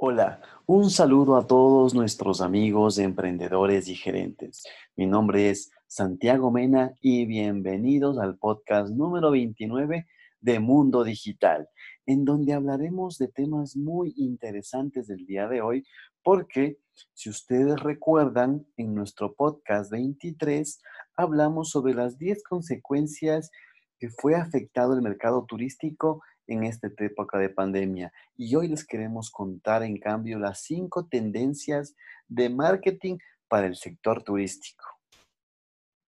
Hola, 0.00 0.40
un 0.66 0.90
saludo 0.90 1.34
a 1.34 1.48
todos 1.48 1.92
nuestros 1.92 2.40
amigos 2.40 2.98
emprendedores 2.98 3.88
y 3.88 3.96
gerentes. 3.96 4.62
Mi 4.94 5.06
nombre 5.06 5.50
es 5.50 5.72
Santiago 5.88 6.52
Mena 6.52 6.94
y 7.00 7.26
bienvenidos 7.26 8.16
al 8.20 8.38
podcast 8.38 8.90
número 8.92 9.32
29 9.32 10.06
de 10.40 10.60
Mundo 10.60 11.02
Digital, 11.02 11.68
en 12.06 12.24
donde 12.24 12.52
hablaremos 12.52 13.18
de 13.18 13.26
temas 13.26 13.74
muy 13.76 14.14
interesantes 14.16 15.08
del 15.08 15.26
día 15.26 15.48
de 15.48 15.62
hoy, 15.62 15.84
porque 16.22 16.78
si 17.12 17.28
ustedes 17.28 17.80
recuerdan, 17.80 18.68
en 18.76 18.94
nuestro 18.94 19.34
podcast 19.34 19.90
23 19.90 20.80
hablamos 21.16 21.70
sobre 21.70 21.94
las 21.94 22.18
10 22.18 22.44
consecuencias 22.44 23.50
que 23.98 24.10
fue 24.10 24.36
afectado 24.36 24.94
el 24.94 25.02
mercado 25.02 25.44
turístico 25.44 26.22
en 26.48 26.64
esta 26.64 26.90
época 26.98 27.38
de 27.38 27.50
pandemia. 27.50 28.12
Y 28.36 28.56
hoy 28.56 28.68
les 28.68 28.84
queremos 28.84 29.30
contar, 29.30 29.82
en 29.82 29.98
cambio, 29.98 30.38
las 30.38 30.62
cinco 30.62 31.06
tendencias 31.06 31.94
de 32.26 32.48
marketing 32.48 33.18
para 33.48 33.66
el 33.66 33.76
sector 33.76 34.22
turístico. 34.24 34.84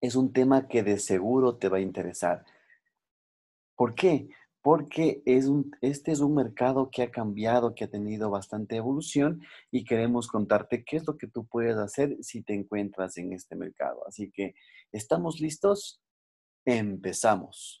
Es 0.01 0.15
un 0.15 0.33
tema 0.33 0.67
que 0.67 0.83
de 0.83 0.97
seguro 0.97 1.57
te 1.57 1.69
va 1.69 1.77
a 1.77 1.81
interesar. 1.81 2.43
¿Por 3.75 3.95
qué? 3.95 4.29
Porque 4.63 5.23
es 5.25 5.47
este 5.81 6.11
es 6.11 6.19
un 6.19 6.35
mercado 6.35 6.89
que 6.91 7.03
ha 7.03 7.11
cambiado, 7.11 7.73
que 7.73 7.85
ha 7.85 7.89
tenido 7.89 8.29
bastante 8.29 8.75
evolución 8.75 9.41
y 9.71 9.83
queremos 9.85 10.27
contarte 10.27 10.83
qué 10.83 10.97
es 10.97 11.07
lo 11.07 11.17
que 11.17 11.27
tú 11.27 11.45
puedes 11.45 11.77
hacer 11.77 12.17
si 12.21 12.43
te 12.43 12.53
encuentras 12.53 13.17
en 13.17 13.33
este 13.33 13.55
mercado. 13.55 14.05
Así 14.07 14.31
que, 14.31 14.53
¿estamos 14.91 15.39
listos? 15.39 16.01
Empezamos. 16.65 17.80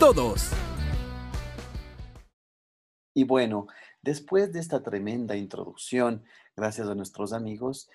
todos. 0.00 0.50
Y 3.14 3.22
bueno, 3.24 3.66
después 4.00 4.50
de 4.50 4.60
esta 4.60 4.82
tremenda 4.82 5.36
introducción, 5.36 6.24
gracias 6.56 6.88
a 6.88 6.94
nuestros 6.94 7.34
amigos, 7.34 7.90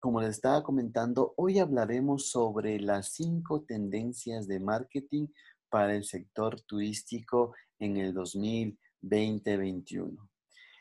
como 0.00 0.22
les 0.22 0.30
estaba 0.30 0.62
comentando, 0.62 1.34
hoy 1.36 1.58
hablaremos 1.58 2.30
sobre 2.30 2.80
las 2.80 3.12
cinco 3.12 3.64
tendencias 3.64 4.48
de 4.48 4.60
marketing 4.60 5.26
para 5.68 5.94
el 5.94 6.04
sector 6.04 6.58
turístico 6.62 7.54
en 7.78 7.98
el 7.98 8.14
2020-2021. 8.14 10.26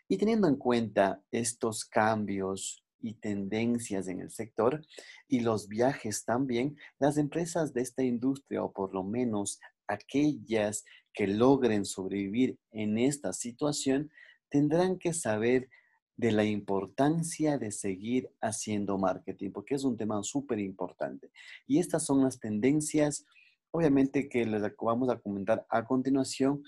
Y 0.08 0.18
teniendo 0.18 0.48
en 0.48 0.56
cuenta 0.56 1.22
estos 1.32 1.84
cambios 1.84 2.86
y 3.02 3.16
tendencias 3.16 4.08
en 4.08 4.22
el 4.22 4.32
sector 4.32 4.86
y 5.28 5.42
los 5.42 5.68
viajes 5.68 6.24
también, 6.24 6.78
las 6.98 7.18
empresas 7.18 7.74
de 7.74 7.82
esta 7.82 8.04
industria, 8.04 8.64
o 8.64 8.72
por 8.72 8.94
lo 8.94 9.04
menos 9.04 9.60
aquellas 9.92 10.86
que 11.14 11.28
logren 11.28 11.86
sobrevivir 11.86 12.58
en 12.72 12.98
esta 12.98 13.34
situación 13.34 14.12
tendrán 14.50 14.98
que 14.98 15.14
saber 15.14 15.70
de 16.18 16.32
la 16.32 16.44
importancia 16.44 17.58
de 17.58 17.72
seguir 17.72 18.30
haciendo 18.42 18.98
marketing, 18.98 19.52
porque 19.52 19.76
es 19.76 19.84
un 19.84 19.98
tema 19.98 20.22
súper 20.24 20.60
importante. 20.60 21.32
Y 21.66 21.80
estas 21.80 22.06
son 22.06 22.24
las 22.24 22.40
tendencias, 22.40 23.26
obviamente, 23.72 24.30
que 24.30 24.46
les 24.46 24.62
vamos 24.80 25.10
a 25.10 25.20
comentar 25.20 25.66
a 25.70 25.84
continuación 25.86 26.64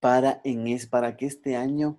para, 0.00 0.40
en 0.44 0.68
es, 0.68 0.86
para 0.86 1.16
que 1.16 1.26
este 1.26 1.56
año 1.56 1.98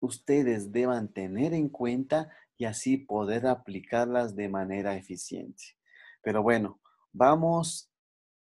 ustedes 0.00 0.70
deban 0.70 1.12
tener 1.12 1.52
en 1.52 1.68
cuenta 1.68 2.30
y 2.56 2.64
así 2.64 2.96
poder 2.96 3.46
aplicarlas 3.46 4.36
de 4.36 4.48
manera 4.48 4.96
eficiente. 4.96 5.64
Pero 6.22 6.42
bueno, 6.42 6.80
vamos 7.12 7.90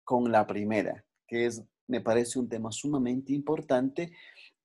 con 0.05 0.31
la 0.31 0.47
primera, 0.47 1.03
que 1.27 1.47
es, 1.47 1.63
me 1.87 1.99
parece 1.99 2.39
un 2.39 2.47
tema 2.47 2.71
sumamente 2.71 3.33
importante 3.33 4.13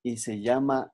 y 0.03 0.19
se 0.19 0.41
llama 0.41 0.93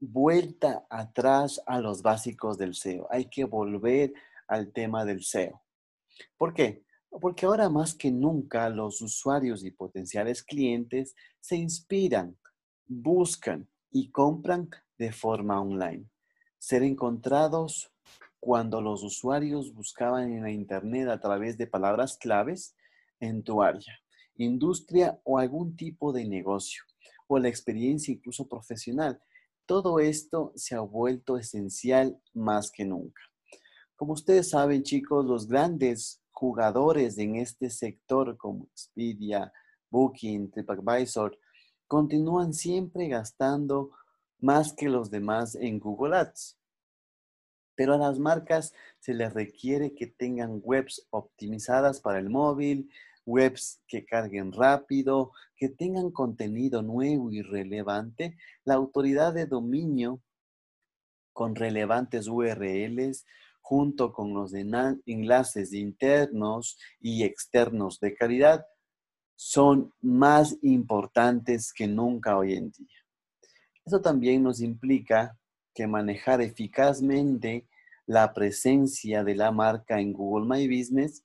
vuelta 0.00 0.86
atrás 0.90 1.62
a 1.66 1.80
los 1.80 2.02
básicos 2.02 2.58
del 2.58 2.74
SEO. 2.74 3.06
Hay 3.10 3.26
que 3.26 3.44
volver 3.44 4.12
al 4.48 4.72
tema 4.72 5.04
del 5.04 5.22
SEO. 5.22 5.62
¿Por 6.36 6.54
qué? 6.54 6.84
Porque 7.08 7.46
ahora 7.46 7.68
más 7.68 7.94
que 7.94 8.10
nunca 8.10 8.68
los 8.68 9.00
usuarios 9.00 9.64
y 9.64 9.70
potenciales 9.70 10.42
clientes 10.42 11.14
se 11.40 11.56
inspiran, 11.56 12.36
buscan 12.86 13.68
y 13.90 14.10
compran 14.10 14.68
de 14.98 15.12
forma 15.12 15.60
online. 15.60 16.08
Ser 16.58 16.82
encontrados 16.82 17.92
cuando 18.40 18.80
los 18.80 19.02
usuarios 19.02 19.72
buscaban 19.72 20.32
en 20.32 20.42
la 20.42 20.50
Internet 20.50 21.08
a 21.08 21.20
través 21.20 21.56
de 21.56 21.66
palabras 21.66 22.16
claves 22.18 22.76
en 23.20 23.42
tu 23.42 23.62
área, 23.62 23.98
industria 24.36 25.20
o 25.24 25.38
algún 25.38 25.76
tipo 25.76 26.12
de 26.12 26.26
negocio, 26.26 26.82
o 27.26 27.38
la 27.38 27.48
experiencia 27.48 28.12
incluso 28.12 28.48
profesional. 28.48 29.20
Todo 29.66 29.98
esto 29.98 30.52
se 30.54 30.74
ha 30.76 30.80
vuelto 30.80 31.36
esencial 31.38 32.20
más 32.34 32.70
que 32.70 32.84
nunca. 32.84 33.20
Como 33.96 34.12
ustedes 34.12 34.50
saben, 34.50 34.82
chicos, 34.82 35.24
los 35.24 35.48
grandes 35.48 36.22
jugadores 36.30 37.16
en 37.18 37.36
este 37.36 37.70
sector 37.70 38.36
como 38.36 38.64
Expedia, 38.66 39.52
Booking, 39.90 40.50
TripAdvisor, 40.50 41.38
continúan 41.86 42.52
siempre 42.52 43.08
gastando 43.08 43.90
más 44.38 44.74
que 44.74 44.88
los 44.88 45.10
demás 45.10 45.54
en 45.54 45.78
Google 45.78 46.16
Ads. 46.16 46.58
Pero 47.76 47.94
a 47.94 47.98
las 47.98 48.18
marcas 48.18 48.74
se 48.98 49.14
les 49.14 49.32
requiere 49.32 49.94
que 49.94 50.06
tengan 50.06 50.60
webs 50.64 51.06
optimizadas 51.10 52.00
para 52.00 52.18
el 52.18 52.30
móvil, 52.30 52.90
webs 53.26 53.80
que 53.86 54.04
carguen 54.04 54.52
rápido, 54.52 55.32
que 55.56 55.68
tengan 55.68 56.10
contenido 56.10 56.82
nuevo 56.82 57.30
y 57.30 57.42
relevante. 57.42 58.36
La 58.64 58.74
autoridad 58.74 59.34
de 59.34 59.46
dominio 59.46 60.20
con 61.32 61.54
relevantes 61.54 62.28
URLs 62.28 63.26
junto 63.60 64.12
con 64.12 64.32
los 64.32 64.54
enlaces 64.54 65.72
internos 65.72 66.78
y 67.00 67.24
externos 67.24 67.98
de 68.00 68.14
calidad 68.14 68.64
son 69.34 69.92
más 70.00 70.56
importantes 70.62 71.72
que 71.72 71.86
nunca 71.86 72.38
hoy 72.38 72.54
en 72.54 72.70
día. 72.70 72.96
Eso 73.84 74.00
también 74.00 74.42
nos 74.42 74.60
implica 74.60 75.36
que 75.76 75.86
manejar 75.86 76.40
eficazmente 76.40 77.68
la 78.06 78.32
presencia 78.32 79.22
de 79.22 79.34
la 79.34 79.52
marca 79.52 80.00
en 80.00 80.12
Google 80.12 80.48
My 80.48 80.66
Business 80.66 81.22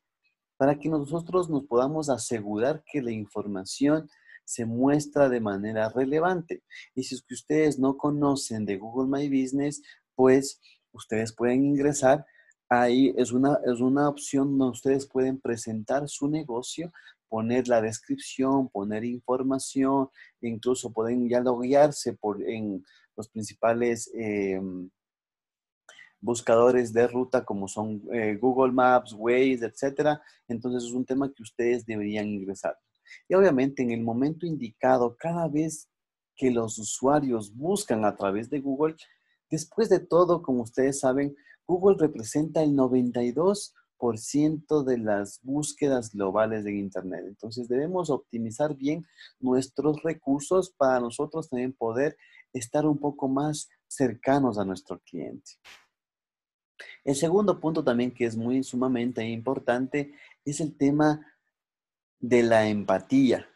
para 0.57 0.77
que 0.77 0.89
nosotros 0.89 1.49
nos 1.49 1.65
podamos 1.65 2.09
asegurar 2.09 2.83
que 2.85 3.01
la 3.01 3.11
información 3.11 4.09
se 4.43 4.65
muestra 4.65 5.29
de 5.29 5.39
manera 5.39 5.89
relevante. 5.89 6.63
Y 6.93 7.03
si 7.03 7.15
es 7.15 7.21
que 7.21 7.33
ustedes 7.33 7.79
no 7.79 7.97
conocen 7.97 8.65
de 8.65 8.77
Google 8.77 9.07
My 9.07 9.27
Business, 9.29 9.81
pues 10.15 10.59
ustedes 10.91 11.33
pueden 11.33 11.63
ingresar. 11.63 12.25
Ahí 12.67 13.13
es 13.17 13.31
una, 13.31 13.57
es 13.65 13.79
una 13.79 14.09
opción 14.09 14.57
donde 14.57 14.73
ustedes 14.73 15.07
pueden 15.07 15.39
presentar 15.39 16.09
su 16.09 16.27
negocio, 16.27 16.91
poner 17.31 17.69
la 17.69 17.81
descripción, 17.81 18.67
poner 18.67 19.05
información, 19.05 20.09
incluso 20.41 20.91
pueden 20.91 21.29
ya 21.29 21.39
loguearse 21.39 22.11
por, 22.11 22.43
en 22.43 22.83
los 23.15 23.29
principales 23.29 24.11
em, 24.13 24.89
buscadores 26.19 26.91
de 26.91 27.07
ruta 27.07 27.45
como 27.45 27.69
son 27.69 28.03
eh, 28.11 28.35
Google 28.35 28.73
Maps, 28.73 29.13
Waze, 29.17 29.65
etcétera. 29.65 30.21
Entonces 30.49 30.83
es 30.83 30.91
un 30.91 31.05
tema 31.05 31.31
que 31.33 31.41
ustedes 31.41 31.85
deberían 31.85 32.27
ingresar. 32.27 32.77
Y 33.29 33.33
obviamente 33.35 33.81
en 33.81 33.91
el 33.91 34.01
momento 34.01 34.45
indicado, 34.45 35.15
cada 35.17 35.47
vez 35.47 35.89
que 36.35 36.51
los 36.51 36.77
usuarios 36.79 37.55
buscan 37.55 38.03
a 38.03 38.13
través 38.17 38.49
de 38.49 38.59
Google, 38.59 38.97
después 39.49 39.87
de 39.87 40.01
todo, 40.01 40.41
como 40.41 40.63
ustedes 40.63 40.99
saben, 40.99 41.33
Google 41.65 41.95
representa 41.97 42.61
el 42.61 42.71
92% 42.71 43.71
de 44.83 44.97
las 44.97 45.39
búsquedas 45.43 46.11
globales 46.11 46.63
de 46.63 46.75
Internet. 46.75 47.23
Entonces 47.27 47.67
debemos 47.67 48.09
optimizar 48.09 48.75
bien 48.75 49.05
nuestros 49.39 50.01
recursos 50.01 50.71
para 50.71 50.99
nosotros 50.99 51.49
también 51.49 51.73
poder 51.73 52.17
estar 52.51 52.85
un 52.85 52.97
poco 52.97 53.27
más 53.27 53.69
cercanos 53.87 54.57
a 54.57 54.65
nuestro 54.65 54.99
cliente. 54.99 55.51
El 57.03 57.15
segundo 57.15 57.59
punto 57.59 57.83
también 57.83 58.11
que 58.11 58.25
es 58.25 58.35
muy 58.35 58.63
sumamente 58.63 59.23
importante 59.23 60.13
es 60.43 60.59
el 60.61 60.75
tema 60.75 61.23
de 62.19 62.43
la 62.43 62.67
empatía. 62.67 63.47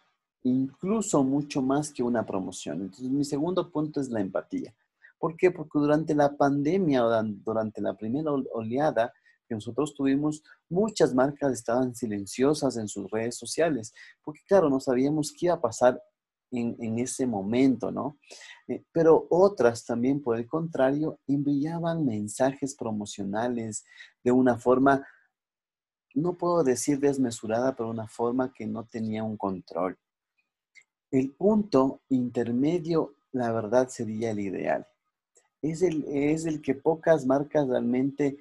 incluso 0.43 1.23
mucho 1.23 1.63
más 1.63 1.91
que 1.91 2.03
una 2.03 2.23
promoción. 2.23 2.81
Entonces, 2.81 3.09
mi 3.09 3.25
segundo 3.25 3.71
punto 3.71 3.99
es 3.99 4.09
la 4.09 4.21
empatía. 4.21 4.75
¿Por 5.17 5.35
qué? 5.35 5.49
Porque 5.49 5.79
durante 5.79 6.13
la 6.13 6.37
pandemia 6.37 7.03
o 7.03 7.23
durante 7.23 7.81
la 7.81 7.95
primera 7.95 8.31
oleada 8.31 9.11
que 9.47 9.55
nosotros 9.55 9.93
tuvimos, 9.93 10.43
muchas 10.69 11.13
marcas 11.13 11.53
estaban 11.53 11.95
silenciosas 11.95 12.77
en 12.77 12.87
sus 12.87 13.09
redes 13.09 13.37
sociales, 13.37 13.93
porque 14.23 14.41
claro, 14.47 14.69
no 14.69 14.79
sabíamos 14.79 15.31
qué 15.31 15.47
iba 15.47 15.55
a 15.55 15.61
pasar 15.61 16.01
en, 16.51 16.99
ese 16.99 17.27
momento, 17.27 17.91
¿no? 17.91 18.17
Eh, 18.67 18.83
pero 18.91 19.27
otras 19.29 19.85
también, 19.85 20.21
por 20.21 20.37
el 20.37 20.47
contrario, 20.47 21.19
enviaban 21.27 22.05
mensajes 22.05 22.75
promocionales 22.75 23.85
de 24.23 24.31
una 24.31 24.57
forma, 24.57 25.05
no 26.13 26.37
puedo 26.37 26.63
decir 26.63 26.99
desmesurada, 26.99 27.75
pero 27.75 27.89
una 27.89 28.07
forma 28.07 28.53
que 28.53 28.65
no 28.65 28.85
tenía 28.85 29.23
un 29.23 29.37
control. 29.37 29.97
El 31.11 31.31
punto 31.31 32.01
intermedio, 32.09 33.15
la 33.31 33.51
verdad, 33.51 33.89
sería 33.89 34.31
el 34.31 34.39
ideal. 34.39 34.87
Es 35.61 35.81
el, 35.81 36.05
es 36.07 36.45
el 36.45 36.61
que 36.61 36.75
pocas 36.75 37.25
marcas 37.25 37.67
realmente 37.67 38.37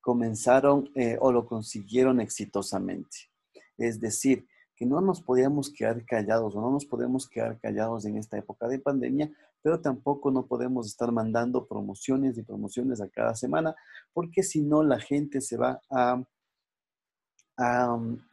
comenzaron 0.00 0.90
eh, 0.94 1.16
o 1.20 1.32
lo 1.32 1.46
consiguieron 1.46 2.20
exitosamente. 2.20 3.30
Es 3.76 4.00
decir, 4.00 4.46
que 4.80 4.86
no 4.86 5.00
nos 5.02 5.20
podíamos 5.20 5.70
quedar 5.70 6.04
callados 6.06 6.56
o 6.56 6.60
no 6.62 6.70
nos 6.70 6.86
podemos 6.86 7.28
quedar 7.28 7.58
callados 7.60 8.06
en 8.06 8.16
esta 8.16 8.38
época 8.38 8.66
de 8.66 8.78
pandemia, 8.78 9.30
pero 9.60 9.80
tampoco 9.80 10.30
no 10.30 10.46
podemos 10.46 10.86
estar 10.86 11.12
mandando 11.12 11.66
promociones 11.66 12.38
y 12.38 12.42
promociones 12.42 13.00
a 13.02 13.08
cada 13.08 13.34
semana, 13.34 13.76
porque 14.14 14.42
si 14.42 14.62
no 14.62 14.82
la 14.82 14.98
gente 14.98 15.42
se 15.42 15.58
va 15.58 15.82
a, 15.90 16.22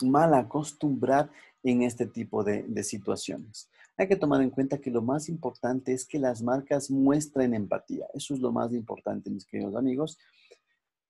mal 0.05 0.33
acostumbrar 0.35 1.29
en 1.63 1.83
este 1.83 2.05
tipo 2.05 2.45
de, 2.45 2.63
de 2.63 2.81
situaciones. 2.81 3.69
Hay 3.97 4.07
que 4.07 4.15
tomar 4.15 4.41
en 4.41 4.51
cuenta 4.51 4.77
que 4.77 4.89
lo 4.89 5.01
más 5.01 5.27
importante 5.27 5.91
es 5.91 6.05
que 6.05 6.17
las 6.17 6.41
marcas 6.41 6.89
muestren 6.89 7.53
empatía. 7.53 8.05
Eso 8.13 8.35
es 8.35 8.39
lo 8.39 8.53
más 8.53 8.71
importante, 8.71 9.29
mis 9.29 9.45
queridos 9.45 9.75
amigos. 9.75 10.17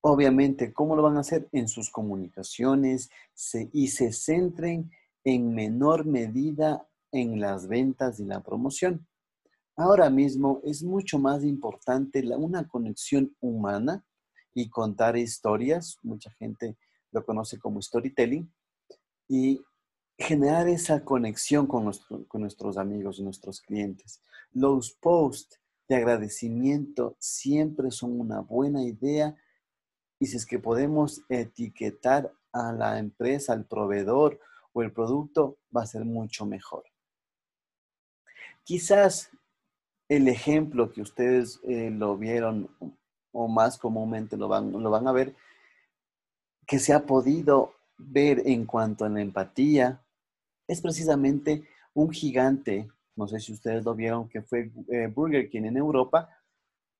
Obviamente, 0.09 0.71
¿cómo 0.71 0.95
lo 0.95 1.01
van 1.03 1.17
a 1.17 1.19
hacer? 1.19 1.49
En 1.51 1.67
sus 1.67 1.89
comunicaciones 1.89 3.09
y 3.73 3.89
se 3.89 4.13
centren 4.13 4.89
en 5.25 5.53
menor 5.53 6.05
medida 6.05 6.87
en 7.11 7.41
las 7.41 7.67
ventas 7.67 8.17
y 8.21 8.23
la 8.23 8.41
promoción. 8.41 9.05
Ahora 9.75 10.09
mismo 10.09 10.61
es 10.63 10.81
mucho 10.81 11.19
más 11.19 11.43
importante 11.43 12.25
una 12.37 12.65
conexión 12.69 13.35
humana 13.41 14.05
y 14.53 14.69
contar 14.69 15.17
historias. 15.17 15.97
Mucha 16.03 16.31
gente 16.39 16.77
lo 17.11 17.25
conoce 17.25 17.59
como 17.59 17.81
storytelling. 17.81 18.49
Y 19.27 19.59
generar 20.17 20.69
esa 20.69 21.03
conexión 21.03 21.67
con, 21.67 21.91
con 22.29 22.39
nuestros 22.39 22.77
amigos 22.77 23.19
y 23.19 23.23
nuestros 23.23 23.59
clientes. 23.59 24.21
Los 24.53 24.93
posts 24.93 25.59
de 25.89 25.97
agradecimiento 25.97 27.17
siempre 27.19 27.91
son 27.91 28.17
una 28.17 28.39
buena 28.39 28.83
idea 28.83 29.35
y 30.19 30.27
si 30.27 30.37
es 30.37 30.45
que 30.45 30.59
podemos 30.59 31.21
etiquetar 31.29 32.31
a 32.51 32.71
la 32.71 32.99
empresa, 32.99 33.53
al 33.53 33.65
proveedor 33.65 34.39
el 34.81 34.91
producto 34.91 35.57
va 35.75 35.83
a 35.83 35.87
ser 35.87 36.05
mucho 36.05 36.45
mejor. 36.45 36.83
Quizás 38.63 39.31
el 40.09 40.27
ejemplo 40.27 40.91
que 40.91 41.01
ustedes 41.01 41.59
eh, 41.63 41.89
lo 41.89 42.17
vieron 42.17 42.69
o 43.31 43.47
más 43.47 43.77
comúnmente 43.77 44.37
lo 44.37 44.47
van, 44.47 44.71
lo 44.71 44.89
van 44.89 45.07
a 45.07 45.11
ver, 45.11 45.35
que 46.65 46.79
se 46.79 46.93
ha 46.93 47.05
podido 47.05 47.75
ver 47.97 48.43
en 48.45 48.65
cuanto 48.65 49.05
a 49.05 49.09
la 49.09 49.21
empatía, 49.21 50.01
es 50.67 50.81
precisamente 50.81 51.67
un 51.93 52.09
gigante, 52.09 52.89
no 53.15 53.27
sé 53.27 53.39
si 53.39 53.53
ustedes 53.53 53.85
lo 53.85 53.95
vieron, 53.95 54.27
que 54.27 54.41
fue 54.41 54.71
eh, 54.89 55.07
Burger 55.07 55.49
King 55.49 55.63
en 55.63 55.77
Europa, 55.77 56.29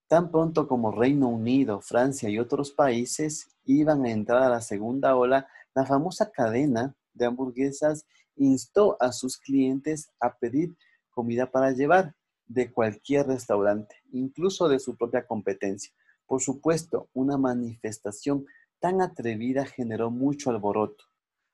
tan 0.08 0.32
pronto 0.32 0.68
como 0.68 0.92
Reino 0.92 1.28
Unido, 1.28 1.82
Francia 1.82 2.30
y 2.30 2.40
otros 2.40 2.72
países 2.72 3.50
iban 3.66 4.06
a 4.06 4.12
entrar 4.12 4.44
a 4.44 4.50
la 4.50 4.62
segunda 4.62 5.16
ola, 5.16 5.48
la 5.76 5.86
famosa 5.86 6.32
cadena 6.32 6.96
de 7.14 7.26
hamburguesas 7.26 8.06
instó 8.36 8.98
a 9.02 9.12
sus 9.12 9.38
clientes 9.38 10.10
a 10.20 10.38
pedir 10.38 10.76
comida 11.10 11.52
para 11.52 11.72
llevar 11.72 12.16
de 12.46 12.72
cualquier 12.72 13.28
restaurante, 13.28 13.96
incluso 14.12 14.70
de 14.70 14.80
su 14.80 14.96
propia 14.96 15.26
competencia. 15.26 15.92
Por 16.26 16.42
supuesto, 16.42 17.10
una 17.14 17.38
manifestación 17.38 18.46
tan 18.80 19.02
atrevida 19.02 19.66
generó 19.66 20.12
mucho 20.12 20.52
alboroto, 20.52 21.06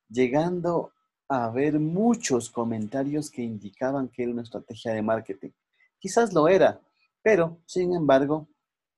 llegando 0.10 0.92
a 1.28 1.46
haber 1.46 1.80
muchos 1.80 2.50
comentarios 2.50 3.32
que 3.32 3.42
indicaban 3.42 4.10
que 4.10 4.24
era 4.24 4.32
una 4.32 4.44
estrategia 4.44 4.94
de 4.94 5.02
marketing. 5.02 5.52
Quizás 5.98 6.34
lo 6.34 6.48
era, 6.48 6.82
pero 7.24 7.58
sin 7.66 7.96
embargo 7.96 8.48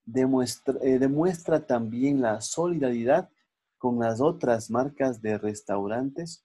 demuestra, 0.04 0.76
eh, 0.82 1.00
demuestra 1.00 1.66
también 1.66 2.22
la 2.22 2.42
solidaridad 2.42 3.30
con 3.78 4.00
las 4.00 4.20
otras 4.20 4.70
marcas 4.70 5.22
de 5.22 5.38
restaurantes 5.38 6.44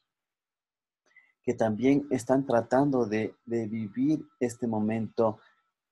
que 1.43 1.55
también 1.55 2.06
están 2.11 2.47
tratando 2.47 3.06
de, 3.06 3.35
vivir 3.47 4.25
este 4.38 4.67
momento 4.67 5.38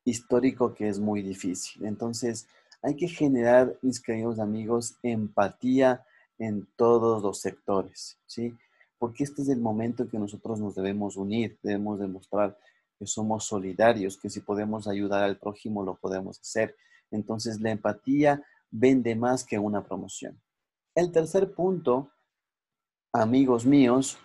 histórico 0.04 0.74
que 0.74 0.88
es 0.88 0.98
muy 0.98 1.22
difícil. 1.22 1.84
Entonces, 1.86 2.46
hay 2.82 2.94
que 2.94 3.08
generar, 3.08 3.76
mis 3.82 4.00
queridos 4.00 4.38
amigos, 4.38 4.96
empatía 5.02 6.04
en 6.38 6.68
todos 6.76 7.22
los 7.22 7.40
sectores, 7.40 8.18
¿sí? 8.26 8.54
Porque 8.98 9.24
este 9.24 9.42
es 9.42 9.48
el 9.48 9.60
momento 9.60 10.02
en 10.02 10.10
que 10.10 10.18
nosotros 10.18 10.60
nos 10.60 10.74
debemos 10.74 11.16
unir, 11.16 11.58
debemos 11.62 11.98
demostrar 11.98 12.56
que 12.98 13.06
somos 13.06 13.44
solidarios, 13.44 14.16
que 14.16 14.28
si 14.28 14.40
podemos 14.40 14.88
ayudar 14.88 15.22
al 15.22 15.38
prójimo 15.38 15.84
lo 15.84 15.94
podemos 15.96 16.40
hacer. 16.40 16.76
Entonces, 17.10 17.60
la 17.60 17.70
empatía 17.70 18.42
vende 18.70 19.14
más 19.14 19.44
que 19.44 19.58
una 19.58 19.84
promoción. 19.84 20.40
El 20.94 21.12
tercer 21.12 21.52
punto, 21.52 22.10
amigos 23.12 23.64
míos, 23.64 24.18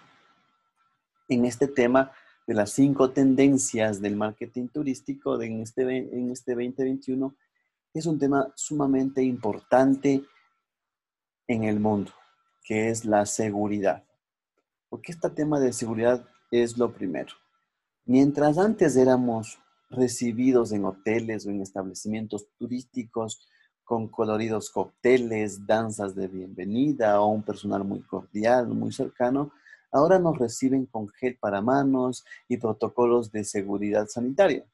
en 1.29 1.45
este 1.45 1.67
tema 1.67 2.11
de 2.47 2.53
las 2.53 2.71
cinco 2.71 3.11
tendencias 3.11 4.01
del 4.01 4.15
marketing 4.15 4.67
turístico 4.67 5.41
en, 5.41 5.61
este, 5.61 5.81
en 5.83 6.31
este 6.31 6.51
2021 6.53 7.35
es 7.93 8.05
un 8.05 8.19
tema 8.19 8.51
sumamente 8.55 9.21
importante 9.21 10.23
en 11.47 11.63
el 11.63 11.79
mundo, 11.79 12.11
que 12.63 12.89
es 12.89 13.05
la 13.05 13.25
seguridad. 13.25 14.03
Porque 14.89 15.11
este 15.11 15.29
tema 15.29 15.59
de 15.59 15.73
seguridad 15.73 16.25
es 16.51 16.77
lo 16.77 16.91
primero. 16.91 17.33
Mientras 18.05 18.57
antes 18.57 18.97
éramos 18.97 19.59
recibidos 19.89 20.73
en 20.73 20.83
hoteles 20.83 21.45
o 21.45 21.51
en 21.51 21.61
establecimientos 21.61 22.47
turísticos 22.57 23.47
con 23.85 24.09
coloridos 24.09 24.71
cócteles, 24.71 25.65
danzas 25.65 26.13
de 26.13 26.27
bienvenida 26.27 27.21
o 27.21 27.27
un 27.27 27.43
personal 27.43 27.85
muy 27.85 28.01
cordial, 28.01 28.67
muy 28.67 28.91
cercano, 28.91 29.53
ahora 29.89 30.19
nos 30.19 30.37
reciben 30.37 30.85
con 30.85 31.07
gel 31.07 31.37
para 31.37 31.61
manos 31.61 32.25
y 32.49 32.57
protocolos 32.57 33.31
de 33.31 33.45
seguridad 33.45 34.07
sanitaria. 34.07 34.65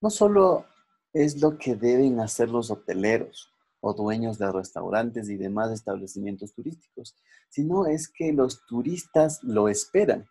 No 0.00 0.10
solo 0.10 0.66
es 1.12 1.40
lo 1.40 1.56
que 1.56 1.76
deben 1.76 2.18
hacer 2.18 2.48
los 2.48 2.72
hoteleros 2.72 3.52
o 3.80 3.94
dueños 3.94 4.38
de 4.38 4.50
restaurantes 4.50 5.28
y 5.28 5.36
demás 5.36 5.70
establecimientos 5.70 6.52
turísticos, 6.52 7.14
sino 7.48 7.86
es 7.86 8.08
que 8.08 8.32
los 8.32 8.66
turistas 8.66 9.40
lo 9.44 9.68
esperan. 9.68 10.26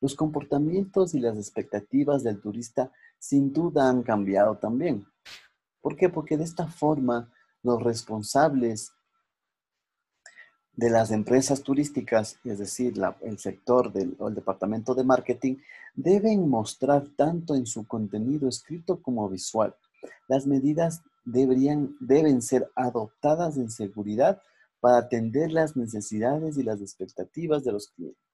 Los 0.00 0.14
comportamientos 0.14 1.14
y 1.14 1.20
las 1.20 1.36
expectativas 1.36 2.22
del 2.22 2.40
turista 2.40 2.92
sin 3.18 3.52
duda 3.52 3.88
han 3.88 4.02
cambiado 4.02 4.56
también. 4.58 5.06
¿Por 5.80 5.96
qué? 5.96 6.08
Porque 6.08 6.36
de 6.36 6.44
esta 6.44 6.66
forma 6.66 7.32
los 7.62 7.82
responsables 7.82 8.92
de 10.76 10.90
las 10.90 11.10
empresas 11.10 11.62
turísticas, 11.62 12.38
es 12.44 12.58
decir, 12.58 12.94
el 13.22 13.38
sector 13.38 13.92
del, 13.92 14.14
o 14.18 14.28
el 14.28 14.34
departamento 14.34 14.94
de 14.94 15.04
marketing, 15.04 15.56
deben 15.94 16.48
mostrar 16.48 17.08
tanto 17.16 17.54
en 17.54 17.66
su 17.66 17.86
contenido 17.86 18.48
escrito 18.48 19.00
como 19.00 19.28
visual. 19.28 19.74
Las 20.28 20.46
medidas 20.46 21.02
deberían, 21.24 21.96
deben 21.98 22.42
ser 22.42 22.70
adoptadas 22.74 23.56
en 23.56 23.70
seguridad 23.70 24.42
para 24.80 24.98
atender 24.98 25.50
las 25.50 25.76
necesidades 25.76 26.58
y 26.58 26.62
las 26.62 26.82
expectativas 26.82 27.64
de 27.64 27.72
los 27.72 27.88
clientes. 27.88 28.25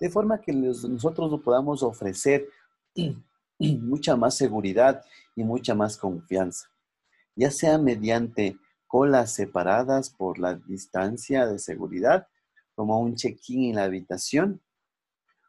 De 0.00 0.10
forma 0.10 0.40
que 0.40 0.52
nosotros 0.52 1.40
podamos 1.42 1.82
ofrecer 1.82 2.48
mucha 3.58 4.16
más 4.16 4.36
seguridad 4.36 5.04
y 5.34 5.42
mucha 5.42 5.74
más 5.74 5.96
confianza, 5.96 6.70
ya 7.34 7.50
sea 7.50 7.78
mediante 7.78 8.56
colas 8.86 9.32
separadas 9.32 10.10
por 10.10 10.38
la 10.38 10.54
distancia 10.54 11.46
de 11.46 11.58
seguridad, 11.58 12.26
como 12.74 13.00
un 13.00 13.16
check-in 13.16 13.70
en 13.70 13.76
la 13.76 13.84
habitación, 13.84 14.62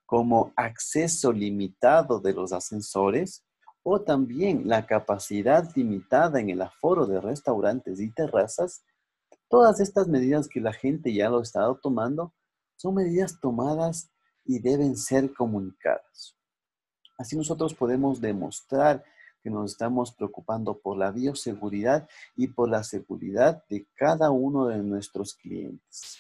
como 0.06 0.52
acceso 0.56 1.32
limitado 1.32 2.20
de 2.20 2.34
los 2.34 2.52
ascensores 2.52 3.46
o 3.84 4.02
también 4.02 4.68
la 4.68 4.88
capacidad 4.88 5.70
limitada 5.76 6.40
en 6.40 6.50
el 6.50 6.62
aforo 6.62 7.06
de 7.06 7.22
restaurantes 7.22 8.00
y 8.00 8.12
terrazas. 8.12 8.84
Todas 9.48 9.80
estas 9.80 10.08
medidas 10.08 10.48
que 10.48 10.60
la 10.60 10.74
gente 10.74 11.14
ya 11.14 11.30
lo 11.30 11.40
ha 11.40 11.44
estado 11.44 11.80
tomando 11.82 12.34
son 12.76 12.96
medidas 12.96 13.40
tomadas 13.40 14.10
y 14.46 14.60
deben 14.60 14.96
ser 14.96 15.34
comunicadas. 15.34 16.36
Así 17.18 17.36
nosotros 17.36 17.74
podemos 17.74 18.22
demostrar 18.22 19.04
que 19.42 19.50
nos 19.50 19.72
estamos 19.72 20.12
preocupando 20.12 20.80
por 20.80 20.98
la 20.98 21.12
bioseguridad 21.12 22.08
y 22.36 22.48
por 22.48 22.70
la 22.70 22.84
seguridad 22.84 23.64
de 23.70 23.88
cada 23.96 24.32
uno 24.32 24.68
de 24.68 24.78
nuestros 24.80 25.34
clientes. 25.36 26.18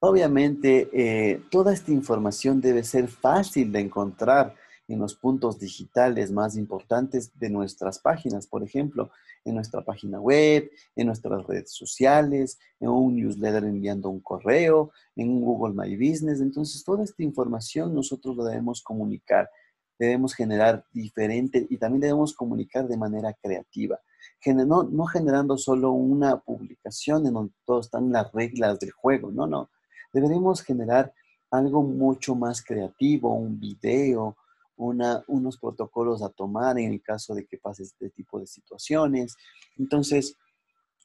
Obviamente, 0.00 0.88
eh, 0.92 1.42
toda 1.50 1.72
esta 1.72 1.90
información 1.90 2.60
debe 2.60 2.84
ser 2.84 3.08
fácil 3.08 3.72
de 3.72 3.80
encontrar 3.80 4.54
en 4.88 4.98
los 4.98 5.14
puntos 5.14 5.58
digitales 5.58 6.32
más 6.32 6.56
importantes 6.56 7.30
de 7.38 7.50
nuestras 7.50 7.98
páginas, 7.98 8.46
por 8.46 8.64
ejemplo, 8.64 9.10
en 9.44 9.54
nuestra 9.54 9.82
página 9.82 10.18
web, 10.18 10.70
en 10.96 11.06
nuestras 11.06 11.46
redes 11.46 11.70
sociales, 11.70 12.58
en 12.80 12.88
un 12.88 13.14
newsletter 13.14 13.64
enviando 13.64 14.08
un 14.08 14.20
correo, 14.20 14.90
en 15.14 15.28
un 15.28 15.42
Google 15.42 15.74
My 15.74 15.94
Business. 15.94 16.40
Entonces, 16.40 16.82
toda 16.82 17.04
esta 17.04 17.22
información 17.22 17.94
nosotros 17.94 18.36
la 18.36 18.44
debemos 18.44 18.82
comunicar, 18.82 19.50
debemos 19.98 20.34
generar 20.34 20.84
diferente 20.92 21.66
y 21.68 21.76
también 21.76 22.00
debemos 22.00 22.32
comunicar 22.32 22.88
de 22.88 22.96
manera 22.96 23.34
creativa. 23.34 24.00
No, 24.46 24.84
no 24.84 25.04
generando 25.06 25.58
solo 25.58 25.92
una 25.92 26.38
publicación 26.38 27.26
en 27.26 27.34
donde 27.34 27.52
todas 27.66 27.86
están 27.86 28.10
las 28.10 28.32
reglas 28.32 28.78
del 28.78 28.92
juego, 28.92 29.30
no, 29.30 29.46
no. 29.46 29.68
Deberemos 30.12 30.62
generar 30.62 31.12
algo 31.50 31.82
mucho 31.82 32.34
más 32.34 32.62
creativo, 32.62 33.34
un 33.34 33.58
video, 33.58 34.36
unos 34.78 35.58
protocolos 35.58 36.22
a 36.22 36.30
tomar 36.30 36.78
en 36.78 36.92
el 36.92 37.02
caso 37.02 37.34
de 37.34 37.46
que 37.46 37.58
pase 37.58 37.82
este 37.82 38.10
tipo 38.10 38.40
de 38.40 38.46
situaciones. 38.46 39.36
Entonces, 39.76 40.36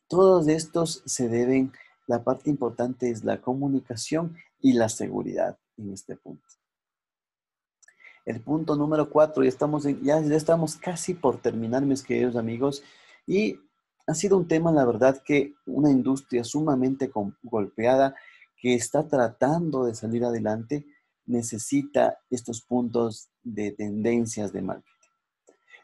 todos 0.08 0.48
estos 0.48 1.02
se 1.06 1.28
deben, 1.28 1.74
la 2.08 2.24
parte 2.24 2.50
importante 2.50 3.10
es 3.10 3.24
la 3.24 3.42
comunicación 3.42 4.36
y 4.60 4.74
la 4.74 4.90
seguridad 4.90 5.58
en 5.78 5.92
este 5.92 6.16
punto. 6.16 6.46
El 8.26 8.40
punto 8.42 8.76
número 8.76 9.10
cuatro, 9.10 9.44
ya 9.44 9.50
estamos, 9.50 9.84
ya, 9.84 10.22
ya 10.22 10.36
estamos 10.36 10.78
casi 10.78 11.14
por 11.14 11.42
terminar, 11.42 11.86
mis 11.86 12.04
queridos 12.04 12.38
amigos, 12.38 12.82
y 13.28 13.60
ha 14.08 14.14
sido 14.14 14.38
un 14.38 14.48
tema, 14.48 14.72
la 14.72 14.86
verdad, 14.86 15.22
que 15.24 15.56
una 15.66 15.92
industria 15.92 16.44
sumamente 16.44 17.12
golpeada 17.42 18.16
que 18.56 18.76
está 18.76 19.08
tratando 19.08 19.86
de 19.86 19.96
salir 19.96 20.24
adelante, 20.24 20.86
necesita 21.26 22.20
estos 22.30 22.62
puntos 22.62 23.30
de 23.44 23.72
tendencias 23.72 24.52
de 24.54 24.62
marketing. 24.62 24.94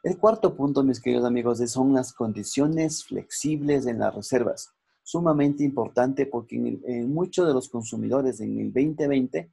El 0.02 0.18
cuarto 0.18 0.56
punto, 0.56 0.82
mis 0.82 1.02
queridos 1.02 1.26
amigos, 1.26 1.60
son 1.70 1.94
las 1.94 2.14
condiciones 2.14 3.04
flexibles 3.04 3.86
en 3.86 4.00
las 4.00 4.16
reservas. 4.16 4.72
Sumamente 5.04 5.64
importante 5.64 6.26
porque 6.26 6.58
muchos 7.06 7.48
de 7.48 7.54
los 7.54 7.68
consumidores 7.68 8.40
en 8.40 8.58
el 8.60 8.72
2020 8.72 9.50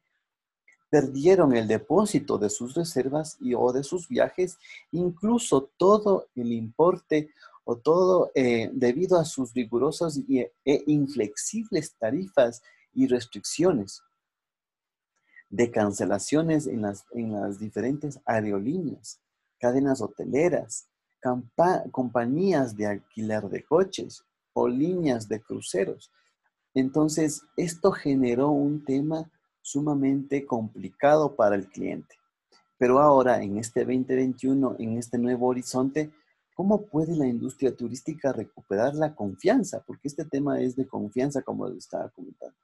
perdieron 0.88 1.56
el 1.56 1.66
depósito 1.66 2.38
de 2.38 2.48
sus 2.48 2.74
reservas 2.74 3.36
y 3.40 3.54
o 3.54 3.72
de 3.72 3.82
sus 3.82 4.08
viajes, 4.08 4.58
incluso 4.92 5.70
todo 5.76 6.28
el 6.36 6.52
importe 6.52 7.30
o 7.64 7.76
todo 7.76 8.30
eh, 8.34 8.70
debido 8.72 9.18
a 9.18 9.24
sus 9.24 9.52
rigurosas 9.52 10.20
e 10.28 10.84
inflexibles 10.86 11.94
tarifas 11.98 12.62
y 12.94 13.08
restricciones 13.08 14.02
de 15.48 15.70
cancelaciones 15.70 16.66
en 16.66 16.82
las, 16.82 17.04
en 17.12 17.32
las 17.32 17.58
diferentes 17.58 18.20
aerolíneas, 18.24 19.20
cadenas 19.58 20.00
hoteleras, 20.00 20.88
compañías 21.90 22.76
de 22.76 22.86
alquiler 22.86 23.48
de 23.48 23.64
coches 23.64 24.24
o 24.52 24.68
líneas 24.68 25.28
de 25.28 25.40
cruceros. 25.40 26.10
Entonces, 26.74 27.42
esto 27.56 27.90
generó 27.90 28.50
un 28.50 28.84
tema 28.84 29.30
sumamente 29.62 30.46
complicado 30.46 31.34
para 31.34 31.56
el 31.56 31.68
cliente. 31.68 32.14
Pero 32.78 33.00
ahora, 33.00 33.42
en 33.42 33.58
este 33.58 33.80
2021, 33.80 34.76
en 34.78 34.98
este 34.98 35.18
nuevo 35.18 35.46
horizonte, 35.46 36.12
¿cómo 36.54 36.82
puede 36.86 37.16
la 37.16 37.26
industria 37.26 37.74
turística 37.74 38.32
recuperar 38.32 38.94
la 38.94 39.14
confianza? 39.14 39.82
Porque 39.86 40.08
este 40.08 40.24
tema 40.24 40.60
es 40.60 40.76
de 40.76 40.86
confianza, 40.86 41.42
como 41.42 41.66
les 41.68 41.78
estaba 41.78 42.10
comentando 42.10 42.56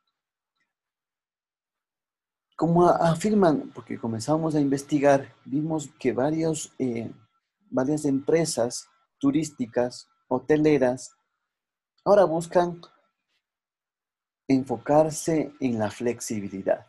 como 2.63 2.87
afirman, 2.87 3.73
porque 3.75 3.99
comenzamos 3.99 4.55
a 4.55 4.61
investigar, 4.61 5.35
vimos 5.45 5.91
que 5.99 6.13
varios, 6.13 6.73
eh, 6.79 7.11
varias 7.69 8.05
empresas 8.05 8.89
turísticas, 9.19 10.07
hoteleras, 10.29 11.11
ahora 12.05 12.23
buscan 12.23 12.81
enfocarse 14.47 15.53
en 15.59 15.81
la 15.81 15.91
flexibilidad. 15.91 16.87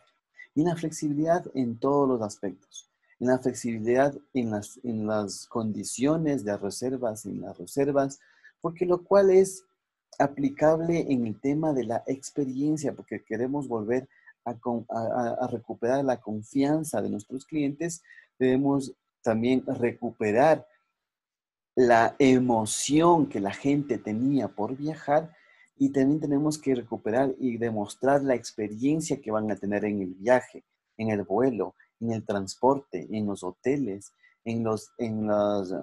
Y 0.54 0.60
en 0.60 0.68
la 0.68 0.76
flexibilidad 0.76 1.44
en 1.54 1.76
todos 1.76 2.08
los 2.08 2.22
aspectos. 2.22 2.88
En 3.18 3.26
la 3.26 3.40
flexibilidad 3.40 4.14
en 4.32 4.52
las, 4.52 4.78
en 4.84 5.08
las 5.08 5.48
condiciones 5.48 6.44
de 6.44 6.56
reservas, 6.56 7.26
en 7.26 7.40
las 7.40 7.58
reservas, 7.58 8.20
porque 8.60 8.86
lo 8.86 9.02
cual 9.02 9.30
es 9.30 9.64
aplicable 10.20 11.04
en 11.08 11.26
el 11.26 11.40
tema 11.40 11.72
de 11.72 11.82
la 11.82 12.04
experiencia, 12.06 12.94
porque 12.94 13.24
queremos 13.24 13.66
volver 13.66 14.08
a, 14.08 14.14
recuperar 15.50 16.04
la 16.04 16.20
confianza 16.20 17.00
de 17.00 17.10
nuestros 17.10 17.44
clientes, 17.46 18.02
debemos 18.38 18.92
también 19.22 19.64
recuperar 19.66 20.66
la 21.74 22.14
emoción 22.18 23.28
que 23.28 23.40
la 23.40 23.52
gente 23.52 23.98
tenía 23.98 24.48
por 24.48 24.76
viajar 24.76 25.34
y 25.76 25.90
también 25.90 26.20
tenemos 26.20 26.58
que 26.58 26.74
recuperar 26.74 27.34
y 27.38 27.56
demostrar 27.56 28.22
la 28.22 28.34
experiencia 28.34 29.20
que 29.20 29.32
van 29.32 29.50
a 29.50 29.56
tener 29.56 29.84
en 29.84 30.02
el 30.02 30.14
viaje, 30.14 30.62
en 30.96 31.08
el 31.10 31.24
vuelo, 31.24 31.74
en 32.00 32.12
el 32.12 32.24
transporte, 32.24 33.08
en 33.10 33.26
los 33.26 33.42
hoteles, 33.42 34.12
en 34.44 34.62
los, 34.62 34.90
en 34.98 35.26
los, 35.26 35.74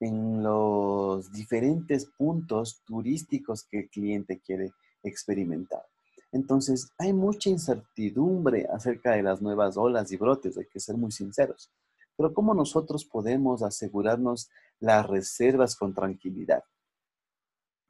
en 0.00 0.42
los 0.42 1.30
diferentes 1.32 2.06
puntos 2.06 2.82
turísticos 2.84 3.64
que 3.64 3.80
el 3.80 3.88
cliente 3.88 4.40
quiere 4.40 4.72
experimentar. 5.02 5.82
Entonces, 6.32 6.92
hay 6.98 7.12
mucha 7.12 7.50
incertidumbre 7.50 8.66
acerca 8.72 9.12
de 9.12 9.22
las 9.22 9.42
nuevas 9.42 9.76
olas 9.76 10.10
y 10.12 10.16
brotes, 10.16 10.56
hay 10.56 10.66
que 10.66 10.80
ser 10.80 10.96
muy 10.96 11.10
sinceros. 11.10 11.70
Pero 12.16 12.32
¿cómo 12.32 12.54
nosotros 12.54 13.04
podemos 13.04 13.62
asegurarnos 13.62 14.50
las 14.78 15.06
reservas 15.06 15.74
con 15.74 15.94
tranquilidad? 15.94 16.62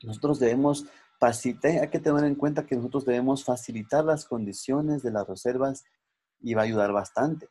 Nosotros 0.02 0.38
debemos 0.38 0.86
facilitar, 1.18 1.82
hay 1.82 1.88
que 1.88 2.00
tener 2.00 2.24
en 2.24 2.34
cuenta 2.34 2.64
que 2.64 2.76
nosotros 2.76 3.04
debemos 3.04 3.44
facilitar 3.44 4.04
las 4.04 4.24
condiciones 4.24 5.02
de 5.02 5.10
las 5.10 5.28
reservas 5.28 5.84
y 6.40 6.54
va 6.54 6.62
a 6.62 6.64
ayudar 6.64 6.92
bastante. 6.92 7.48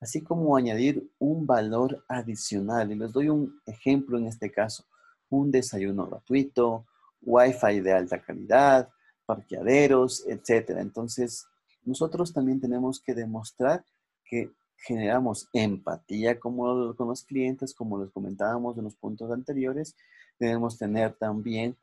Así 0.00 0.22
como 0.22 0.56
añadir 0.56 1.10
un 1.18 1.44
valor 1.44 2.04
adicional. 2.08 2.92
Y 2.92 2.94
les 2.94 3.12
doy 3.12 3.28
un 3.28 3.60
ejemplo 3.66 4.16
en 4.16 4.26
este 4.26 4.52
caso. 4.52 4.84
Un 5.28 5.50
desayuno 5.50 6.06
gratuito, 6.06 6.86
Wi-Fi 7.22 7.80
de 7.80 7.92
alta 7.92 8.22
calidad, 8.22 8.88
parqueaderos, 9.28 10.24
etcétera. 10.26 10.80
Entonces, 10.80 11.46
nosotros 11.84 12.32
también 12.32 12.60
tenemos 12.60 12.98
que 12.98 13.14
demostrar 13.14 13.84
que 14.24 14.50
generamos 14.78 15.48
empatía 15.52 16.40
con 16.40 16.56
los 16.56 17.24
clientes, 17.24 17.74
como 17.74 18.02
les 18.02 18.10
comentábamos 18.10 18.78
en 18.78 18.84
los 18.84 18.96
puntos 18.96 19.30
anteriores. 19.30 19.94
Debemos 20.38 20.78
tener 20.78 21.12
también 21.12 21.76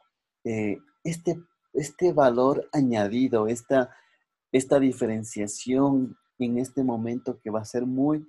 eh, 0.43 0.79
este, 1.03 1.39
este 1.73 2.13
valor 2.13 2.67
añadido, 2.73 3.47
esta, 3.47 3.95
esta 4.51 4.79
diferenciación 4.79 6.17
en 6.39 6.57
este 6.57 6.83
momento 6.83 7.39
que 7.39 7.51
va 7.51 7.61
a 7.61 7.65
ser 7.65 7.85
muy 7.85 8.27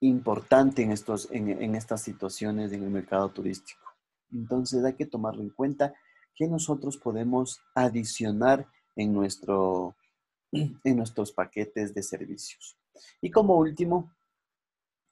importante 0.00 0.82
en, 0.82 0.92
estos, 0.92 1.28
en, 1.30 1.50
en 1.50 1.74
estas 1.74 2.00
situaciones 2.00 2.72
en 2.72 2.84
el 2.84 2.90
mercado 2.90 3.28
turístico. 3.28 3.82
Entonces 4.32 4.82
hay 4.82 4.94
que 4.94 5.06
tomarlo 5.06 5.42
en 5.42 5.50
cuenta 5.50 5.94
¿Qué 6.36 6.46
nosotros 6.46 6.96
podemos 6.98 7.60
adicionar 7.74 8.68
en, 8.96 9.12
nuestro, 9.12 9.96
en 10.52 10.96
nuestros 10.96 11.30
paquetes 11.30 11.94
de 11.94 12.02
servicios. 12.02 12.76
Y 13.20 13.30
como 13.30 13.56
último, 13.56 14.12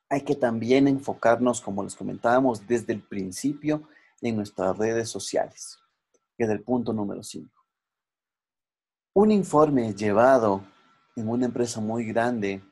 hay 0.09 0.23
que 0.23 0.35
también 0.35 0.88
enfocarnos, 0.88 1.61
como 1.61 1.83
les 1.85 1.95
comentábamos 1.95 2.66
desde 2.66 2.95
el 2.95 3.02
principio, 3.02 3.88
en 4.21 4.37
nuestras 4.37 4.76
redes 4.78 5.11
sociales, 5.11 5.78
que 6.37 6.45
es 6.45 6.50
el 6.50 6.62
punto 6.62 6.93
número 6.93 7.23
5. 7.23 7.50
Un 9.14 9.31
informe 9.31 9.95
llevado 9.95 10.64
en 11.14 11.28
una 11.28 11.47
empresa 11.47 11.81
muy 11.81 12.07
grande 12.07 12.62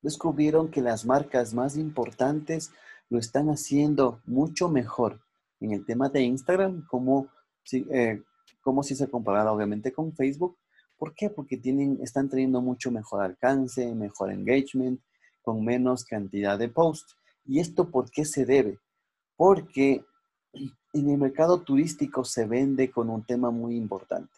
descubrieron 0.00 0.70
que 0.70 0.80
las 0.80 1.04
marcas 1.04 1.52
más 1.52 1.76
importantes 1.76 2.72
lo 3.10 3.18
están 3.18 3.50
haciendo 3.50 4.20
mucho 4.24 4.68
mejor 4.68 5.20
en 5.60 5.72
el 5.72 5.84
tema 5.84 6.08
de 6.08 6.22
Instagram 6.22 6.86
como 6.86 7.28
¿sí? 7.68 7.86
Eh, 7.90 8.22
como 8.62 8.82
si 8.82 8.94
se 8.94 9.08
comparara 9.08 9.52
obviamente 9.52 9.92
con 9.92 10.12
Facebook. 10.12 10.56
¿Por 10.96 11.14
qué? 11.14 11.30
Porque 11.30 11.56
tienen, 11.56 11.98
están 12.02 12.28
teniendo 12.28 12.60
mucho 12.60 12.90
mejor 12.90 13.22
alcance, 13.22 13.94
mejor 13.94 14.32
engagement, 14.32 15.00
con 15.42 15.64
menos 15.64 16.04
cantidad 16.04 16.58
de 16.58 16.68
posts. 16.68 17.16
¿Y 17.44 17.60
esto 17.60 17.90
por 17.90 18.10
qué 18.10 18.24
se 18.24 18.44
debe? 18.44 18.78
Porque 19.36 20.04
en 20.92 21.10
el 21.10 21.18
mercado 21.18 21.60
turístico 21.60 22.24
se 22.24 22.46
vende 22.46 22.90
con 22.90 23.10
un 23.10 23.24
tema 23.24 23.50
muy 23.50 23.76
importante. 23.76 24.32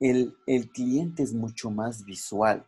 El, 0.00 0.34
el 0.46 0.70
cliente 0.70 1.22
es 1.22 1.34
mucho 1.34 1.70
más 1.70 2.04
visual. 2.04 2.64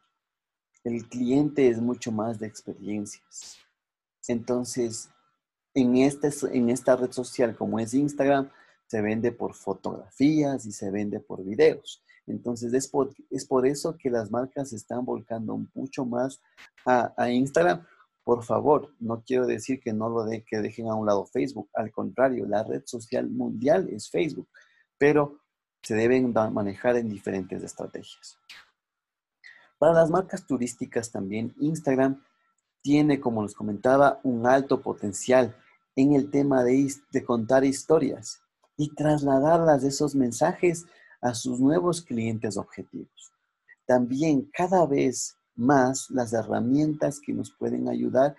el 0.84 1.08
cliente 1.08 1.68
es 1.68 1.80
mucho 1.80 2.12
más 2.12 2.38
de 2.38 2.46
experiencias. 2.46 3.56
Entonces, 4.28 5.08
en, 5.72 5.96
este, 5.96 6.30
en 6.52 6.68
esta 6.70 6.94
red 6.94 7.10
social 7.10 7.56
como 7.56 7.78
es 7.78 7.94
Instagram, 7.94 8.50
se 8.86 9.00
vende 9.00 9.32
por 9.32 9.54
fotografías 9.54 10.66
y 10.66 10.72
se 10.72 10.90
vende 10.90 11.20
por 11.20 11.44
videos. 11.44 12.02
Entonces, 12.26 12.72
es 12.72 12.88
por, 12.88 13.10
es 13.30 13.44
por 13.44 13.66
eso 13.66 13.96
que 13.98 14.10
las 14.10 14.30
marcas 14.30 14.70
se 14.70 14.76
están 14.76 15.04
volcando 15.04 15.60
mucho 15.74 16.04
más 16.04 16.40
a, 16.86 17.30
Instagram. 17.30 17.84
Por 18.22 18.42
favor, 18.42 18.94
no 19.00 19.22
quiero 19.22 19.46
decir 19.46 19.80
que 19.80 19.92
no 19.92 20.08
lo 20.08 20.24
que 20.46 20.60
dejen 20.60 20.88
a 20.88 20.94
un 20.94 21.06
lado 21.06 21.26
Facebook. 21.26 21.68
Al 21.74 21.92
contrario, 21.92 22.46
la 22.46 22.62
red 22.62 22.82
social 22.86 23.28
mundial 23.28 23.88
es 23.90 24.08
Facebook, 24.08 24.48
pero 24.96 25.40
se 25.82 25.94
deben 25.94 26.32
manejar 26.32 26.96
en 26.96 27.10
diferentes 27.10 27.62
estrategias. 27.62 28.38
Para 29.78 29.92
las 29.92 30.08
marcas 30.08 30.46
turísticas 30.46 31.10
también, 31.10 31.54
Instagram 31.60 32.22
tiene, 32.80 33.20
como 33.20 33.42
les 33.42 33.54
comentaba, 33.54 34.20
un 34.22 34.46
alto 34.46 34.80
potencial 34.80 35.54
en 35.94 36.14
el 36.14 36.30
tema 36.30 36.64
de, 36.64 36.90
de 37.10 37.24
contar 37.24 37.64
historias 37.64 38.43
y 38.76 38.94
trasladarlas 38.94 39.84
esos 39.84 40.14
mensajes 40.14 40.86
a 41.20 41.34
sus 41.34 41.60
nuevos 41.60 42.02
clientes 42.02 42.56
objetivos. 42.56 43.32
También 43.86 44.50
cada 44.52 44.86
vez 44.86 45.36
más 45.56 46.10
las 46.10 46.32
herramientas 46.32 47.20
que 47.20 47.32
nos 47.32 47.50
pueden 47.52 47.88
ayudar 47.88 48.36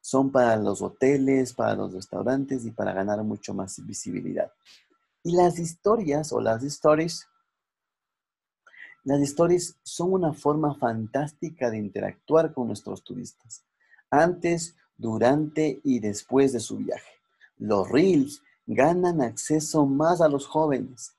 son 0.00 0.32
para 0.32 0.56
los 0.56 0.82
hoteles, 0.82 1.52
para 1.52 1.74
los 1.74 1.92
restaurantes 1.92 2.64
y 2.64 2.70
para 2.70 2.92
ganar 2.92 3.22
mucho 3.22 3.54
más 3.54 3.84
visibilidad. 3.86 4.50
Y 5.22 5.36
las 5.36 5.58
historias 5.58 6.32
o 6.32 6.40
las 6.40 6.62
stories, 6.62 7.28
las 9.04 9.20
stories 9.20 9.76
son 9.82 10.14
una 10.14 10.32
forma 10.32 10.74
fantástica 10.74 11.70
de 11.70 11.78
interactuar 11.78 12.52
con 12.54 12.68
nuestros 12.68 13.02
turistas, 13.04 13.62
antes, 14.10 14.76
durante 14.96 15.80
y 15.84 16.00
después 16.00 16.52
de 16.52 16.60
su 16.60 16.78
viaje. 16.78 17.10
Los 17.58 17.88
reels 17.88 18.42
ganan 18.72 19.20
acceso 19.20 19.84
más 19.84 20.20
a 20.20 20.28
los 20.28 20.46
jóvenes. 20.46 21.16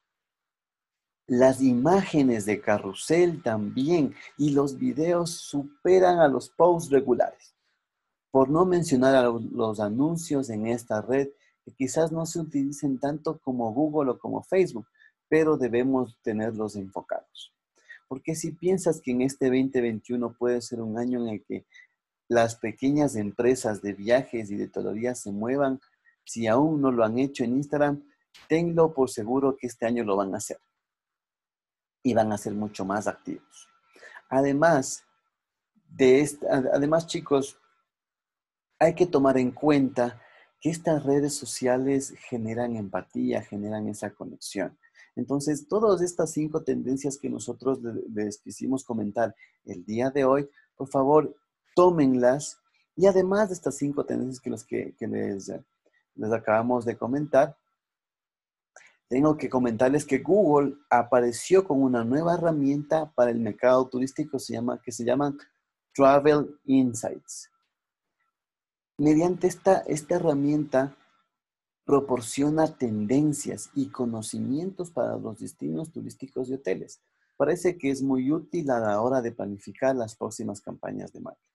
Las 1.28 1.62
imágenes 1.62 2.46
de 2.46 2.62
carrusel 2.62 3.44
también 3.44 4.16
y 4.38 4.52
los 4.52 4.78
videos 4.78 5.32
superan 5.32 6.20
a 6.20 6.30
los 6.30 6.50
posts 6.50 6.90
regulares. 6.90 7.54
Por 8.32 8.50
no 8.50 8.66
mencionar 8.66 9.16
a 9.16 9.24
los 9.24 9.82
anuncios 9.82 10.50
en 10.50 10.68
esta 10.68 11.02
red 11.02 11.28
que 11.66 11.74
quizás 11.74 12.14
no 12.14 12.26
se 12.26 12.40
utilicen 12.40 13.00
tanto 13.00 13.38
como 13.40 13.74
Google 13.74 14.12
o 14.12 14.20
como 14.20 14.44
Facebook, 14.44 14.88
pero 15.28 15.58
debemos 15.58 16.18
tenerlos 16.24 16.78
enfocados. 16.78 17.54
Porque 18.08 18.34
si 18.34 18.52
piensas 18.52 19.02
que 19.02 19.12
en 19.12 19.24
este 19.24 19.48
2021 19.48 20.34
puede 20.40 20.62
ser 20.62 20.82
un 20.82 20.98
año 20.98 21.22
en 21.22 21.34
el 21.34 21.44
que 21.44 21.66
las 22.30 22.56
pequeñas 22.56 23.18
empresas 23.18 23.82
de 23.82 23.92
viajes 23.92 24.50
y 24.52 24.56
de 24.56 24.70
todavía 24.70 25.16
se 25.16 25.34
muevan, 25.34 25.82
si 26.24 26.48
aún 26.48 26.82
no 26.82 26.92
lo 26.92 27.04
han 27.04 27.20
hecho 27.20 27.44
en 27.44 27.56
Instagram, 27.56 28.04
tenlo 28.48 28.94
por 28.94 29.10
seguro 29.10 29.56
que 29.58 29.68
este 29.68 29.86
año 29.86 30.04
lo 30.04 30.16
van 30.16 30.34
a 30.34 30.38
hacer. 30.38 30.60
Y 32.04 32.14
van 32.14 32.32
a 32.32 32.38
ser 32.38 32.54
mucho 32.54 32.86
más 32.86 33.08
activos. 33.08 33.68
Además, 34.30 35.04
de 35.90 36.30
además 36.74 37.08
chicos, 37.08 37.60
hay 38.80 38.96
que 38.96 39.06
tomar 39.06 39.38
en 39.38 39.52
cuenta 39.52 40.22
que 40.60 40.70
estas 40.70 41.04
redes 41.04 41.36
sociales 41.36 42.14
generan 42.30 42.76
empatía, 42.76 43.42
generan 43.42 43.88
esa 43.88 44.12
conexión. 44.12 44.78
Entonces, 45.16 45.68
todas 45.68 46.02
estas 46.02 46.32
cinco 46.32 46.64
tendencias 46.64 47.18
que 47.18 47.30
nosotros 47.30 47.80
les 48.14 48.38
quisimos 48.38 48.84
comentar 48.84 49.36
el 49.66 49.84
día 49.84 50.10
de 50.10 50.24
hoy, 50.24 50.50
por 50.76 50.88
favor, 50.88 51.36
tómenlas. 51.76 52.60
Y 52.96 53.08
además 53.08 53.50
de 53.50 53.56
estas 53.56 53.78
cinco 53.78 54.06
tendencias 54.06 54.40
que, 54.40 54.50
los 54.50 54.64
que, 54.64 54.96
les, 55.00 55.52
les 56.16 56.32
acabamos 56.32 56.86
de 56.86 56.98
comentar, 56.98 57.58
tengo 59.12 59.36
que 59.36 59.50
comentarles 59.50 60.06
que 60.06 60.20
Google 60.20 60.78
apareció 60.90 61.66
con 61.66 61.84
una 61.84 62.06
nueva 62.06 62.36
herramienta 62.36 63.12
para 63.12 63.30
el 63.30 63.40
mercado 63.40 63.90
turístico 63.90 64.40
se 64.40 64.54
llama, 64.54 64.82
que 64.82 64.94
se 64.94 65.04
llama 65.04 65.36
Travel 65.94 66.58
Insights. 66.64 67.50
Mediante 68.98 69.48
esta, 69.48 69.80
esta 69.80 70.16
herramienta 70.16 70.96
proporciona 71.84 72.68
tendencias 72.78 73.70
y 73.76 73.88
conocimientos 73.88 74.92
para 74.92 75.18
los 75.18 75.40
destinos 75.40 75.92
turísticos 75.92 76.48
y 76.48 76.54
hoteles. 76.54 77.02
Parece 77.36 77.78
que 77.78 77.90
es 77.90 78.02
muy 78.02 78.32
útil 78.32 78.70
a 78.70 78.80
la 78.80 79.02
hora 79.02 79.22
de 79.22 79.34
planificar 79.34 79.94
las 79.94 80.16
próximas 80.16 80.62
campañas 80.62 81.12
de 81.12 81.20
marketing. 81.20 81.50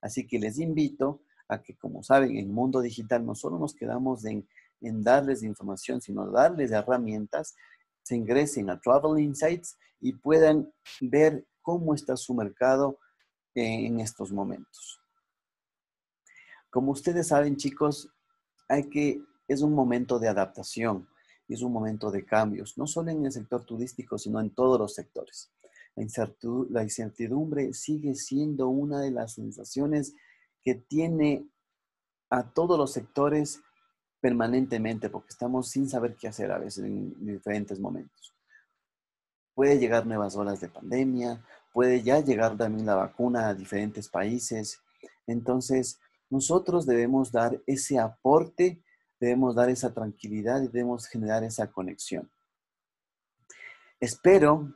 Así 0.00 0.26
que 0.26 0.40
les 0.40 0.58
invito 0.58 1.20
a 1.48 1.62
que, 1.62 1.76
como 1.76 2.02
saben, 2.02 2.36
en 2.36 2.52
Mundo 2.52 2.80
Digital 2.80 3.24
no 3.24 3.34
solo 3.34 3.58
nos 3.58 3.74
quedamos 3.74 4.24
en, 4.24 4.46
en 4.80 5.02
darles 5.02 5.42
información, 5.42 6.00
sino 6.00 6.30
darles 6.30 6.70
herramientas, 6.72 7.54
se 8.02 8.16
ingresen 8.16 8.70
a 8.70 8.80
Travel 8.80 9.22
Insights 9.22 9.76
y 10.00 10.12
puedan 10.12 10.72
ver 11.00 11.44
cómo 11.62 11.94
está 11.94 12.16
su 12.16 12.34
mercado 12.34 12.98
en 13.54 14.00
estos 14.00 14.30
momentos. 14.30 15.00
Como 16.70 16.92
ustedes 16.92 17.28
saben, 17.28 17.56
chicos, 17.56 18.08
hay 18.68 18.88
que, 18.88 19.20
es 19.48 19.62
un 19.62 19.72
momento 19.72 20.18
de 20.18 20.28
adaptación, 20.28 21.08
es 21.48 21.62
un 21.62 21.72
momento 21.72 22.10
de 22.10 22.24
cambios, 22.24 22.76
no 22.76 22.86
solo 22.86 23.10
en 23.10 23.24
el 23.24 23.32
sector 23.32 23.64
turístico, 23.64 24.18
sino 24.18 24.40
en 24.40 24.50
todos 24.50 24.78
los 24.78 24.94
sectores. 24.94 25.50
La 25.96 26.82
incertidumbre 26.82 27.72
sigue 27.72 28.14
siendo 28.14 28.68
una 28.68 29.00
de 29.00 29.10
las 29.10 29.34
sensaciones 29.34 30.14
que 30.66 30.74
tiene 30.74 31.48
a 32.28 32.42
todos 32.42 32.76
los 32.76 32.92
sectores 32.92 33.62
permanentemente, 34.20 35.08
porque 35.08 35.28
estamos 35.28 35.70
sin 35.70 35.88
saber 35.88 36.16
qué 36.16 36.26
hacer 36.26 36.50
a 36.50 36.58
veces 36.58 36.84
en 36.84 37.24
diferentes 37.24 37.78
momentos. 37.78 38.34
Puede 39.54 39.78
llegar 39.78 40.08
nuevas 40.08 40.34
olas 40.34 40.60
de 40.60 40.68
pandemia, 40.68 41.40
puede 41.72 42.02
ya 42.02 42.18
llegar 42.18 42.56
también 42.56 42.84
la 42.84 42.96
vacuna 42.96 43.46
a 43.46 43.54
diferentes 43.54 44.08
países. 44.08 44.82
Entonces, 45.28 46.00
nosotros 46.30 46.84
debemos 46.84 47.30
dar 47.30 47.62
ese 47.68 48.00
aporte, 48.00 48.82
debemos 49.20 49.54
dar 49.54 49.70
esa 49.70 49.94
tranquilidad 49.94 50.62
y 50.62 50.66
debemos 50.66 51.06
generar 51.06 51.44
esa 51.44 51.70
conexión. 51.70 52.28
Espero 54.00 54.74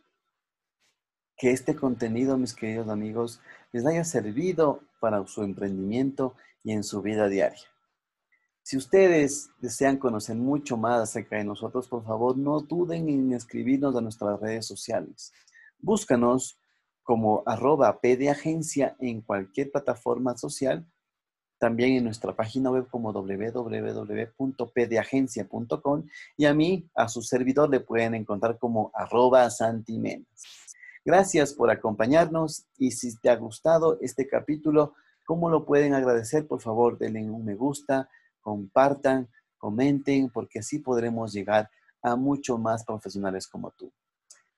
que 1.36 1.50
este 1.50 1.74
contenido, 1.74 2.38
mis 2.38 2.54
queridos 2.54 2.88
amigos, 2.88 3.40
les 3.72 3.84
haya 3.84 4.04
servido 4.04 4.84
para 5.00 5.26
su 5.26 5.42
emprendimiento 5.42 6.34
y 6.62 6.72
en 6.72 6.84
su 6.84 7.02
vida 7.02 7.28
diaria. 7.28 7.66
Si 8.62 8.76
ustedes 8.76 9.50
desean 9.58 9.96
conocer 9.96 10.36
mucho 10.36 10.76
más 10.76 11.00
acerca 11.00 11.36
de 11.36 11.44
nosotros, 11.44 11.88
por 11.88 12.04
favor, 12.04 12.36
no 12.36 12.60
duden 12.60 13.08
en 13.08 13.32
escribirnos 13.32 13.96
a 13.96 14.00
nuestras 14.00 14.38
redes 14.38 14.66
sociales. 14.66 15.32
Búscanos 15.78 16.58
como 17.02 17.42
arroba 17.46 18.00
pdagencia 18.00 18.96
en 19.00 19.22
cualquier 19.22 19.72
plataforma 19.72 20.36
social 20.36 20.86
también 21.60 21.96
en 21.96 22.04
nuestra 22.04 22.34
página 22.34 22.70
web 22.70 22.88
como 22.88 23.12
www.pdagencia.com 23.12 26.06
y 26.38 26.46
a 26.46 26.54
mí, 26.54 26.88
a 26.94 27.06
su 27.06 27.20
servidor, 27.22 27.68
le 27.68 27.80
pueden 27.80 28.14
encontrar 28.14 28.56
como 28.58 28.90
arroba 28.94 29.50
santimenas. 29.50 30.69
Gracias 31.04 31.54
por 31.54 31.70
acompañarnos 31.70 32.66
y 32.76 32.90
si 32.90 33.16
te 33.16 33.30
ha 33.30 33.36
gustado 33.36 33.98
este 34.02 34.28
capítulo, 34.28 34.94
¿cómo 35.24 35.48
lo 35.48 35.64
pueden 35.64 35.94
agradecer? 35.94 36.46
Por 36.46 36.60
favor, 36.60 36.98
denle 36.98 37.30
un 37.30 37.42
me 37.42 37.54
gusta, 37.54 38.10
compartan, 38.42 39.28
comenten, 39.56 40.28
porque 40.28 40.58
así 40.58 40.78
podremos 40.78 41.32
llegar 41.32 41.70
a 42.02 42.16
mucho 42.16 42.58
más 42.58 42.84
profesionales 42.84 43.46
como 43.46 43.70
tú. 43.70 43.90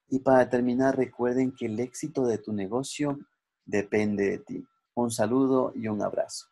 Y 0.09 0.19
para 0.19 0.49
terminar, 0.51 0.97
recuerden 0.97 1.53
que 1.53 1.67
el 1.67 1.79
éxito 1.79 2.27
de 2.27 2.39
tu 2.39 2.53
negocio 2.53 3.21
depende 3.65 4.29
de 4.29 4.39
ti. 4.39 4.67
Un 4.95 5.13
saludo 5.13 5.73
y 5.77 5.87
un 5.87 6.03
abrazo. 6.03 6.52